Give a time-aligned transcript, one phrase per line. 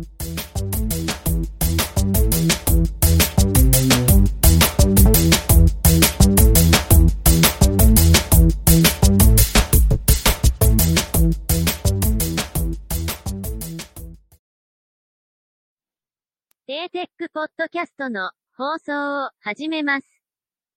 [0.00, 20.06] テーテックポッドキャストの放送を始めます。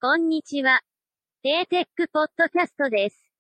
[0.01, 0.81] こんにちは。
[1.43, 3.31] テーテックポッドキャストです。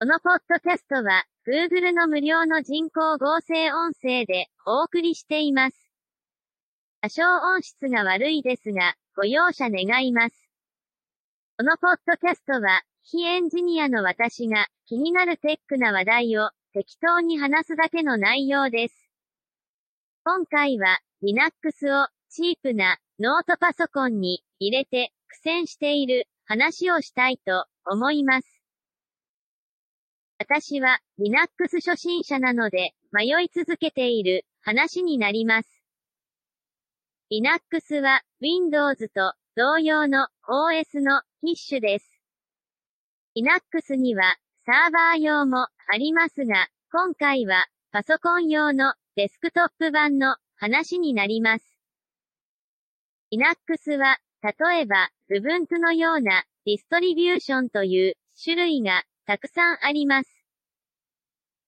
[0.00, 5.90] このポッドキャストは Google の無料の人工合成音声でお送りしています。
[7.00, 10.50] 多少音質が悪いですが、ご容赦願います。
[11.56, 19.10] このポッドキャストは、非エンジニアの私が気になるテックな話題を適当に話すだけの内容です。
[20.26, 28.57] 今回は Linux をチープなノートパソコンに入れて苦戦している話をしたいと思います。
[30.40, 35.68] 私は Linux 初心者なので迷い続けている話になります。
[37.28, 42.22] Linux は Windows と同様の OS の一種です。
[43.34, 51.64] Linux にはサーバー用もありますが、今回はパソコン用のデスクトップ版の話になります。
[53.32, 60.37] Linux は、例えば、Ubuntu のようなディストリビューションという種類がたくさんあります。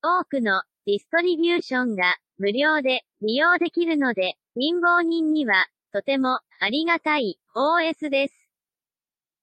[0.03, 8.48] 多くのディストリビューションが無料で利用できるので、貧乏人にはとてもありがたい OS です。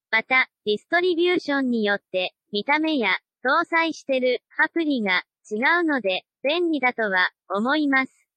[0.10, 8.28] また、ディストリビューションによって見た目や搭載してるアプリが違うので便利だとは思います。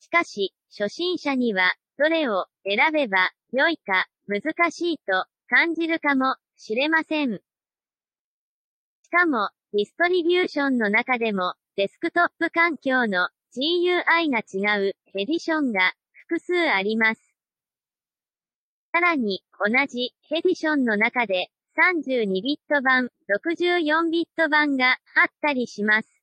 [0.00, 7.40] しかし、初心者には、どれを選べば良いか難しいと感じるかもしれません。
[9.02, 17.34] しかも、ディストリビューションの中でも、デスクトップ環境の GUI が違うエディションが複数あります。
[18.92, 24.96] さらに、同じエディションの中で32ビット版、64ビット版があっ
[25.42, 26.22] たりします。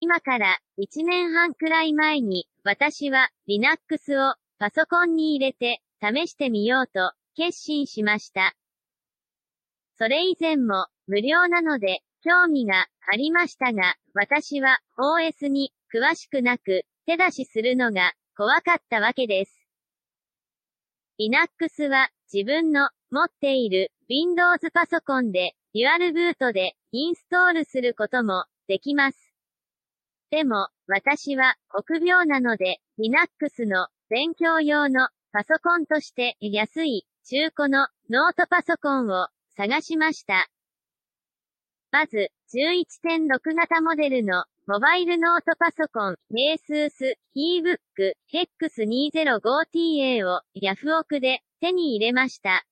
[0.00, 8.54] 今から1年半くらい前に私は Linux をパソコンに入れて試してみようと決心しました。
[10.00, 19.68] それ以前も無料なので興味がありましたが、私は OS に詳しくなく手出しするのが怖かったわけです。
[21.18, 29.34] Linux は自分の持っている Windows パソコンでデュアルブートでインストールすることもできます。
[30.30, 39.28] でも、私は臆病なので、Linux の勉強用のパソコンとして安い中古のノートパソコンを
[39.60, 40.48] 探しました。
[41.90, 47.76] まず、11.6型モデルのモバイルノートパソコン、ASUS eBook
[48.32, 52.64] X205TA をヤフオクで手に入れました。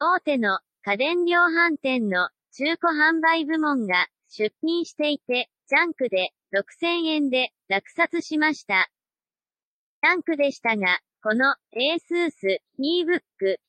[0.00, 8.88] 大手の家電量販店の中古販売部門が出品していて、ジャンクで6000円で落札しました。
[10.02, 13.22] ジャンクでしたが、この ASUS eBook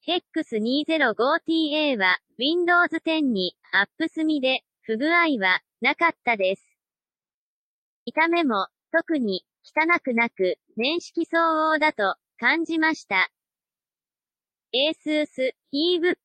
[0.06, 6.78] X205TA は Windows 10にアップ済みで不具合はなかったです。
[8.06, 13.32] 見た目も特に汚くなく年式相応だと感じました。
[14.74, 16.18] ASUS eBook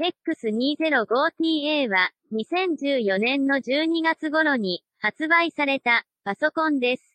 [0.00, 7.11] X205TA は2014年の12月頃に発売されたパソコンです。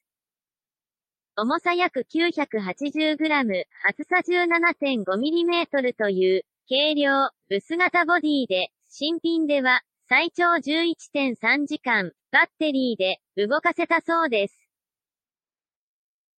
[1.39, 14.67] 重さ約 980g、厚さ 17.5mm という軽量、薄型ボディで、新品では最長11.3時間、バッテリーで動かせたそうです。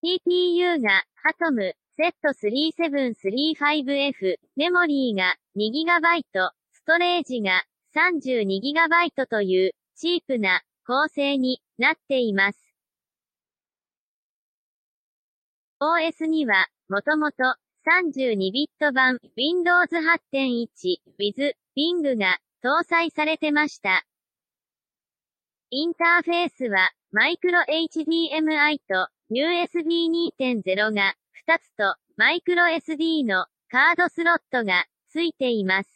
[0.03, 1.05] CPU が
[1.39, 6.23] Atom Z3735F、メモリーが 2GB、
[6.73, 7.63] ストレージが
[7.95, 12.68] 32GB というチープな構成になっています。
[15.81, 17.55] OS には、もともと
[17.87, 20.67] 32ビット版 Windows 8.1
[21.17, 24.05] with Bing が搭載されてました。
[25.69, 31.15] インターフェースはマイクロ HDMI と USB 2.0が
[31.47, 35.89] 2つとマイクロ SD のカードスロットがついています。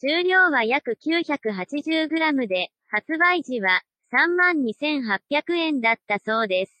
[0.00, 3.82] 重量は約 980g で発売時は
[4.12, 6.77] 32,800円だったそうです。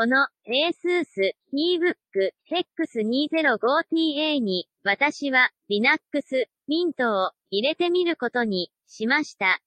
[0.00, 1.94] この ASUS eBook
[2.50, 6.00] X205TA に私は Linux
[6.70, 9.60] Mint を入れてみることにしました。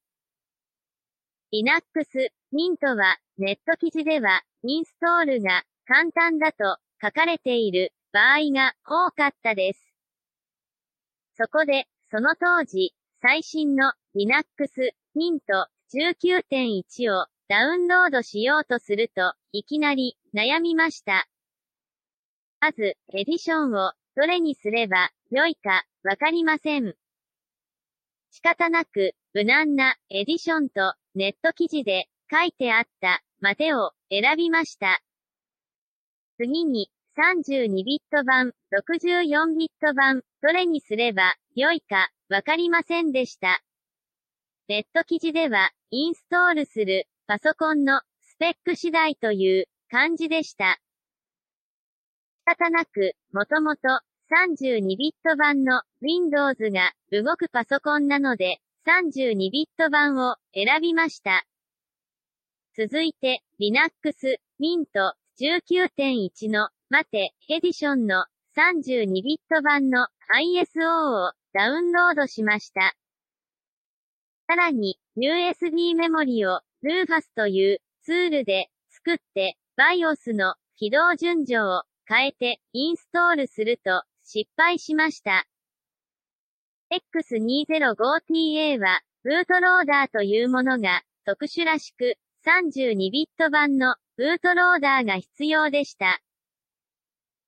[1.51, 9.93] Linux、Mint は、ネット記事では、インストールが簡単だと書かれている場合が多かったです。
[11.37, 14.43] そこで、その当時、最新の Linux、
[15.15, 15.41] Mint
[15.93, 21.27] 19.1をダウンロードしようとすると、いきなり悩みました。
[22.59, 26.95] まず、エディションをどれにすれば良いかわかりません。
[28.31, 35.03] 仕方なく、無難なエディションとネット記事で書いてあったまでを選びました。
[36.37, 43.61] 次に、32ビット版、64ビット版、どれにすれば良いかわかりませんでした。
[44.67, 50.79] ネット記事では、インストールするパソコンのスペック次第という感じでした。
[52.47, 53.81] 仕方なく、もともと
[54.29, 61.45] 32ビット版の Windows が動くパソコンなので、32ビット版を選びました。
[62.75, 63.93] 続いて、Linux
[64.59, 64.87] Mint
[65.39, 68.25] 19.1の待てエディションの
[68.57, 72.93] 32ビット版の ISO をダウンロードしました。
[74.47, 85.47] さらに、USB メモリを Rufus というツールで作って BIOS の起動順序を変えてインストールすると失敗しました。
[86.91, 96.19] X205TA は、ブートローダーというものが特殊らしく、32ビット版のブートローダーが必要でした。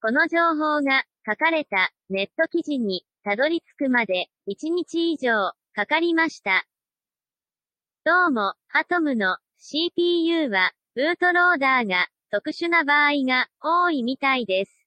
[0.01, 6.65] この情報が書かれたネット記事にたどり着くまで1日以上かかりました。
[8.07, 14.85] どうも、アトムの CPU はブートローダーが特殊な場合が多いみたいです。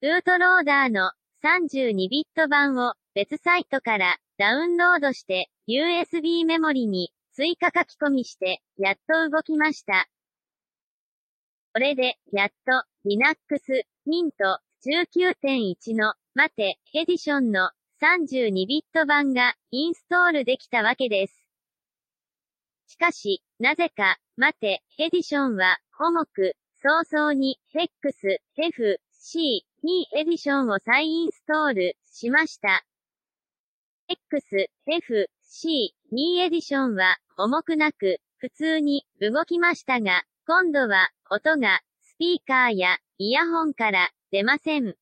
[0.00, 1.10] ブートローダーの
[1.42, 10.06] 32ビット版を別サイトからダウンロードして USB メモリに追加書き込みしてやっと動きました。
[11.72, 13.36] これでやっと Linux
[14.06, 14.30] Mint
[14.86, 21.41] 19.1の待てエディションの32ビット版がインストールできたわけです。
[22.92, 32.84] しかし、なぜか、待て、エディションは、重く、早々に、X、F、C、2エディションを再インストールしました。
[34.08, 44.96] X、F、C、2エディションは重くなく普通に動きましたが、今度は音がスピーカーやイヤホンから出ません。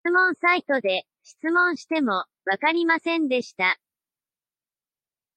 [0.00, 3.78] 質問サイトで質問してもわかりませんでした。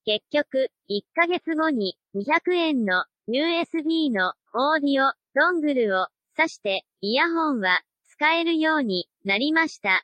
[0.06, 6.07] 結局、1ヶ月後に200円の USB のオーディオドングルを
[6.38, 10.03] 挿してイヤホンは使えるようになりました。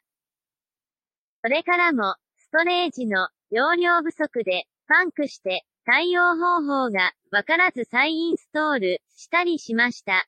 [1.43, 10.27] それからもストレージの容量不足でパンクして対応方法がわからず再インストールしたりしました。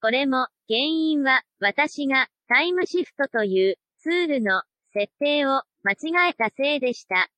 [0.00, 4.62] これも原因は私がタイムシフトというツールの
[4.92, 7.28] 設定を間違えたせいでした。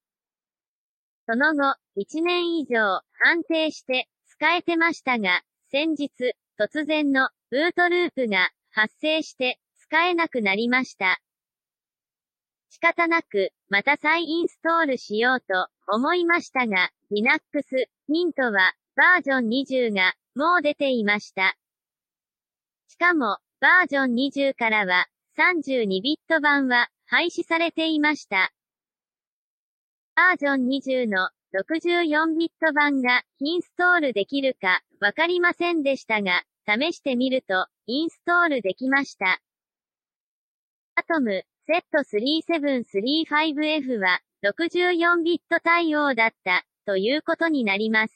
[1.32, 6.10] その後、1年以上安定して使えてましたが、先日
[6.58, 11.20] 突然のブートループが発生して使えなくなりました。
[12.70, 17.40] 仕方なく、また再インストールしようと思いましたが、Linux
[18.08, 21.56] Mint はバージョン20がもう出ていました。
[22.88, 25.06] しかも、バージョン20からは
[25.38, 28.52] 32ビット版は廃止されていました。
[30.14, 39.40] バージョン20の64ビット版がインストールできるかわかりませんでしたが、試してみると、インストールできました。
[40.94, 48.14] アトム Z3735F は64ビット対応だったということになります。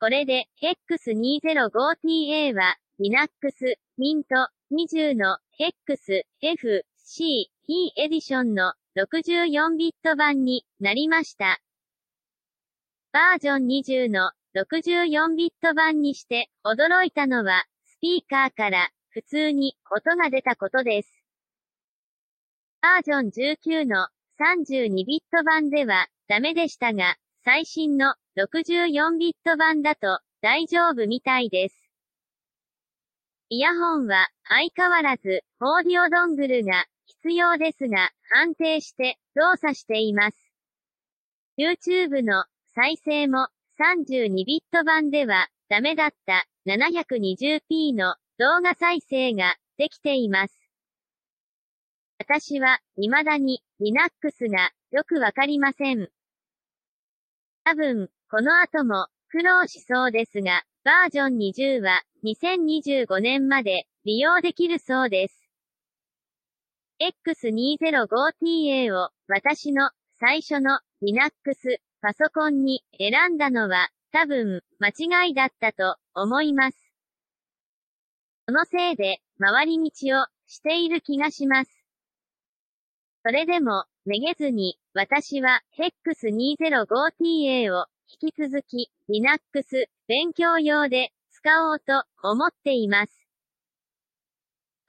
[0.00, 4.24] これで X205TA は Linux Mint
[4.72, 11.60] 20の X F C E エディションの64ビット版になりました。
[13.12, 21.24] バージョン20の64ビット版にして驚いたのは、スピーカーから普通に音が出たことです。
[22.80, 24.08] バージョン19の
[24.40, 31.88] 32ビット版ではダメでしたが、最新の64ビット版だと大丈夫みたいです。
[33.48, 40.36] イヤホンは相変わらずオーディオドングルが必要ですが安定して動作しています。
[41.58, 43.48] YouTube の再生も
[43.80, 50.54] 32ビット版ではダメだった 720p の動画再生ができています。
[52.18, 56.08] 私は未だに Linux がよくわかりません。
[57.64, 65.37] 多分、この後も、苦労しそうですが、バージョン20は、2025年まで、利用できるそうです。
[67.00, 76.92] X205TA を、私の、最初の、Linux、パソコンに、選んだのは、多分、間違いだったと、思います。
[78.46, 81.84] そのせいで、回り道を、している気がします。
[83.24, 93.17] それでも、めげずに、私は X205TA を引き続き Linux 勉強用で使おうと思っています。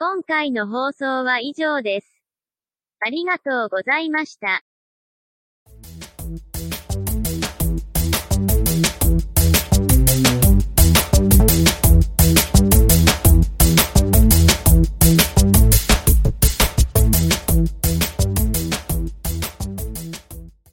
[0.01, 2.23] 今回の放送は以上です。
[3.01, 4.63] ありがとうございました。